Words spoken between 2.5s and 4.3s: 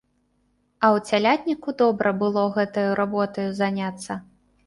гэтаю работаю заняцца.